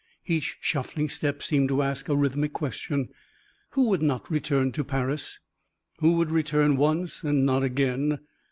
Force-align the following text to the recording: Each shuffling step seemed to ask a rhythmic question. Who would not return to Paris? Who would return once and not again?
Each 0.25 0.57
shuffling 0.59 1.09
step 1.09 1.43
seemed 1.43 1.69
to 1.69 1.83
ask 1.83 2.09
a 2.09 2.15
rhythmic 2.15 2.53
question. 2.53 3.09
Who 3.73 3.87
would 3.89 4.01
not 4.01 4.31
return 4.31 4.71
to 4.71 4.83
Paris? 4.83 5.37
Who 5.99 6.13
would 6.13 6.31
return 6.31 6.75
once 6.75 7.21
and 7.23 7.45
not 7.45 7.63
again? 7.63 8.17